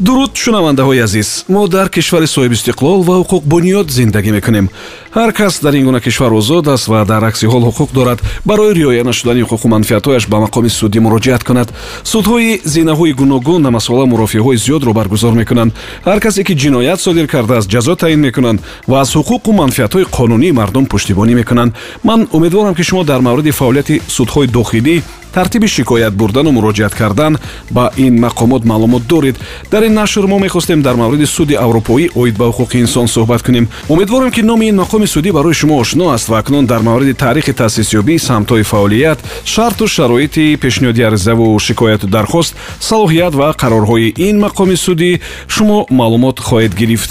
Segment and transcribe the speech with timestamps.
[0.00, 1.44] дуруд шунавандаҳои азиз.
[1.48, 4.66] Мо дар кишвари соҳибистиқлол ва ҳуқуқ бунёд зиндагӣ мекунем.
[5.14, 8.74] Ҳар кас дар ин гуна кишвар озод аст ва дар акси ҳол ҳуқуқ дорад барои
[8.74, 11.68] риоя нашудани ҳуқуқу манфиатҳояш ба мақоми судӣ муроҷиат кунад.
[12.04, 15.72] Судҳои зинаҳои гуногун намасола мурофиаҳои зиёдро баргузор мекунанд.
[16.06, 20.86] Ҳар касе ки ҷиноят содир кардааст ҷазо таъин мекунанд ва аз ҳуқуқу манфиатҳои қонунии мардум
[20.86, 21.74] пуштибонӣ мекунанд.
[22.04, 25.02] Ман умедворам ки шумо дар мавриди фаъолияти судҳои дохилӣ
[25.32, 27.38] тартиби шикоят бурдану муроҷиат кардан
[27.70, 29.36] ба ин мақомот маълумот доред.
[29.70, 33.68] Дар ин нашр мо мехостем дар мавриди суди аврупоӣ оид ба ҳуқуқи инсон суҳбат кунем.
[33.88, 37.52] Умедворам ки номи ин мақоми судӣ барои шумо ошно аст ва акнун дар мавриди таърихи
[37.52, 45.20] таъсисёбии самтҳои фаъолият шарту шароити пешниҳоди аризаву шикояту дархост салоҳият ва қарорҳои ин мақоми судӣ
[45.48, 47.10] шумо маълумот хоҳед гирифт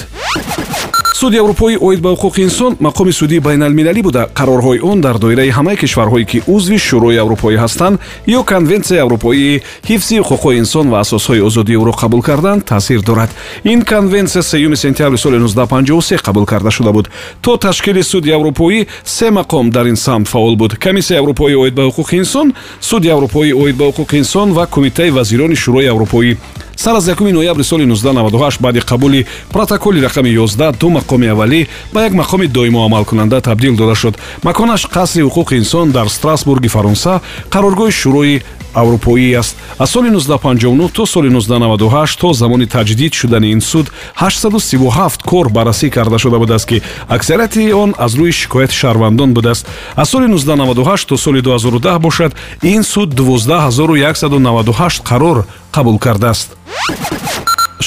[1.13, 4.29] суди аврупоӣ оид ба ҳуқуқи инсон мақоми судии байналмилалӣ буда.
[4.35, 10.15] Қарорҳои он дар доираи ҳамаи кишварҳое ки узви шӯрои аврупоӣ ҳастанд ё конвенсияи аврупоии ҳифзи
[10.21, 13.29] ҳуқуқҳои инсон ва асосҳои озодиёро қабул карданд таъсир дорад.
[13.63, 17.09] Ин конвенсия сеюми сентябри соли 1953 қабул карда шуда буд.
[17.41, 20.77] То ташкили суди аврупоӣ се мақом дар ин самт фаъол буд.
[20.77, 25.55] Комиссияи аврупоӣ оид ба ҳуқуқи инсон суди аврупоӣ оид ба ҳуқуқи инсон ва кумитаи вазирони
[25.55, 26.37] шӯрои аврупоӣ
[26.79, 32.03] сар аз 1 ноябри соли 1998 баъди қабули протоколи рақами 11 ду мақоми аввалӣ ба
[32.03, 34.17] як мақоми доимо амалкунанда табдил дода шуд.
[34.43, 37.21] Маконаш қасри ҳуқуқи инсон дар страсбурги фаронса
[37.51, 38.41] қароргоҳи шӯрои
[38.73, 39.57] аврупоӣ аст.
[39.79, 45.89] Аз соли 1959 то соли 1998 то замони таҷдид шудани ин суд 837 кор баррасӣ
[45.89, 49.67] карда шуда будааст ки аксарияти он аз рӯи шикояти шаҳрвандон будааст.
[49.95, 55.43] Аз соли 1998 то соли 2010 бошад ин суд 12198 қарор
[55.73, 56.55] қабул кардааст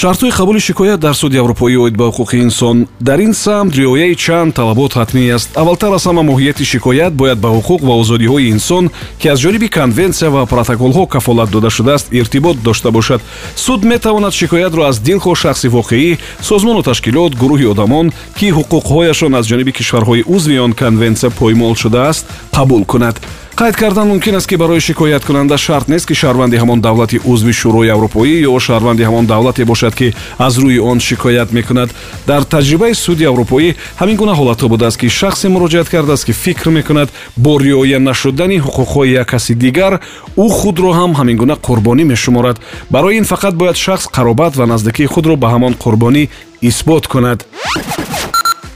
[0.03, 2.89] шартҳои қабули шикоят дар суди аврупоӣ оид ба ҳуқуқи инсон.
[3.01, 5.49] Дар ин самт риояи чанд талабот ҳатмӣ аст.
[5.57, 10.31] Аввалтар аз ҳама моҳияти шикоят бояд ба ҳуқуқ ва озодиҳои инсон ки аз ҷониби конвенсия
[10.31, 13.21] ва протоколҳо кафолат дода шудааст иртибот дошта бошад.
[13.57, 16.19] Суд метавонад шикоятро аз дилхоҳ шахси воқеӣ
[16.49, 18.07] созмону ташкилот гурӯҳи одамон
[18.39, 22.25] ки ҳуқуқҳояшон аз ҷониби кишварҳои узви он конвенсия поймол шудааст
[22.57, 23.17] қабул кунад
[23.53, 27.93] қайд кардан мумкин аст ки барои шикояткунанда шарт нест ки шаҳрванди ҳамон давлати узви шӯрои
[27.93, 31.91] аврупоӣ ё шаҳрванди ҳамон давлате бошад ки аз рӯи он шикоят мекунад?
[32.27, 37.09] Дар таҷрибаи суди аврупоӣ ҳамин гуна ҳолатҳо будааст ки шахсе муроҷиат кардааст ки фикр мекунад
[37.37, 40.01] бо риоя нашудани ҳуқуқҳои як каси дигар
[40.37, 42.57] ӯ худро ҳам ҳамин гуна қурбонӣ мешуморад.
[42.91, 46.29] Барои ин фақат бояд шахс қаробат ва наздикии худро ба ҳамон қурбонӣ
[46.63, 47.45] исбот кунад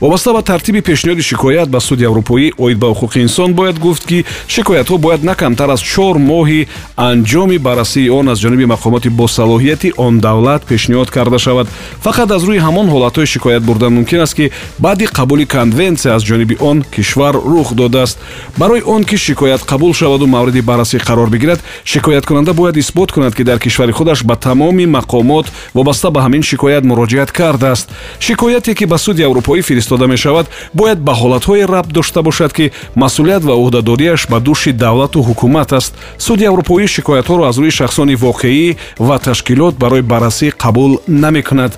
[0.07, 4.25] вобаста ба тартиби пешниҳоди шикоят ба суди аврупоӣ оид ба ҳуқуқи инсон бояд гуфт ки
[4.49, 10.21] шикоятҳо бояд на камтар аз чор моҳи анҷоми баррасии он аз ҷониби мақомоти босалоҳияти он
[10.21, 11.67] давлат пешниҳод карда шавад.
[12.05, 16.57] Фақат аз рӯи ҳамон ҳолатҳои шикоят бурдан мумкин аст ки баъди қабули конвенсия аз ҷониби
[16.61, 18.19] он кишвар рух додааст.
[18.57, 23.43] Барои он ки шикоят қабул шаваду мавриди баррасӣ қарор бигирад шикояткунанда бояд исбот кунад ки
[23.43, 27.89] дар кишвари худаш ба тамоми мақомот вобаста ба ҳамин шикоят муроҷиат кардааст
[28.21, 33.43] шикояте ки ба суди аврупоӣ фиристода мешавад бояд ба ҳолатҳое рабт дошта бошад ки масъулият
[33.45, 35.95] ва ӯҳдадориаш ба дӯши давлату ҳукумат аст.
[36.19, 41.73] Суди аврупоӣ шикоятҳоро аз рӯи шахсони воқеӣ ва ташкилот барои баррасӣ қабул намекунад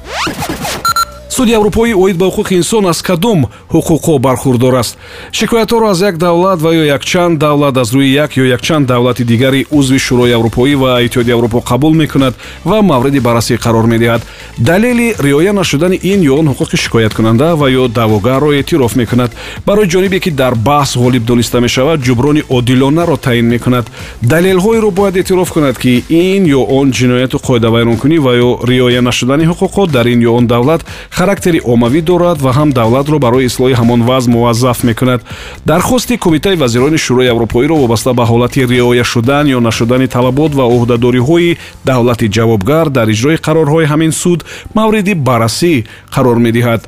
[1.39, 3.41] суди аврупоӣ оид ба ҳуқуқи инсон аз кадом
[3.75, 4.99] ҳуқуқҳо бархурдор аст.
[5.33, 9.67] Шикоятҳоро аз як давлат ва ё якчанд давлат аз рӯи як ё якчанд давлати дигари
[9.71, 12.35] узви шӯрои аврупоӣ ва иттиҳоди аврупо қабул мекунад
[12.65, 14.23] ва мавриди баррасӣ қарор медиҳад.
[14.59, 19.31] Далели риоя нашудани ин ё он ҳуқуқи шикояткунанда ва ё даъвогарро эътироф мекунад.
[19.67, 23.87] Барои ҷонибе ки дар баҳс ғолиб дониста мешавад ҷуброни одилонаро таъин мекунад.
[24.23, 29.91] Далелҳоеро бояд эътироф кунад ки ин ё он ҷинояту қоидавайронкунӣ ва ё риоя нашудани ҳуқуқҳо
[29.91, 30.83] дар ин ё он давлат
[31.29, 35.21] характери оммавӣ дорад ва ҳам давлатро барои ислоҳи ҳамон вазъ муваззаф мекунад.
[35.67, 41.57] Дархости кумитаи вазирони шӯрои аврупоиро вобаста ба ҳолати риоя шудан ё нашудани талабот ва ӯҳдадориҳои
[41.85, 44.41] давлати ҷавобгар дар иҷрои қарорҳои ҳамин суд
[44.79, 45.75] мавриди баррасӣ
[46.15, 46.81] қарор медиҳад.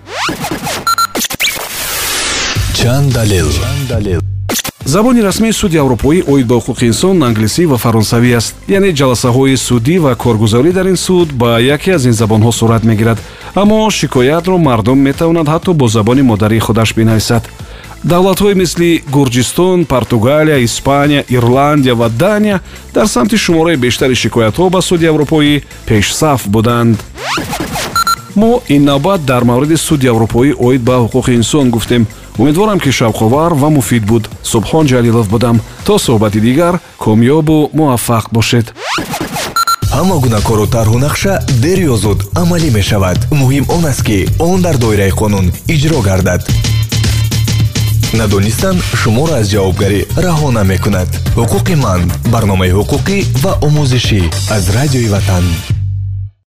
[2.79, 3.51] Чанд далел
[4.85, 8.55] забони расмии суди аврупоӣ оид ба ҳуқуқи инсон англисӣ ва фаронсавӣ аст.
[8.69, 13.19] Яъне ҷаласаҳои судӣ ва коргузорӣ дар ин суд ба яке аз ин забонҳо сурат мегирад.
[13.55, 17.43] Аммо шикоятро мардум метавонад ҳатто бо забони модарии худаш бинависад.
[18.05, 22.61] Давлатҳое мисли гурҷистон португалия испания ирландия ва дания
[22.95, 26.99] дар самти шумораи бештари шикоятҳо ба суди аврупоӣ пешсаф буданд.
[28.35, 32.07] Мо ин навбат дар мавриди суди аврупоӣ оид ба ҳуқуқи инсон гуфтем
[32.39, 34.29] умедворам ки шавқовар ва муфид буд.
[34.43, 35.61] Субҳон ҷалилов будам.
[35.87, 38.67] То суҳбати дигар комёбу муваффақ бошед.
[39.97, 41.33] Ҳама гуна кору тарҳу нақша
[41.65, 43.19] дер ё зуд амалӣ мешавад.
[43.41, 46.43] Муҳим он аст ки он дар доираи қонун иҷро гардад.
[48.19, 52.01] Надонистан шуморо аз ҷавобгарӣ раҳо намекунад ҳуқуқи ман
[52.33, 54.21] барномаи ҳуқуқӣ ва омӯзишӣ
[54.57, 55.45] аз радиои ватан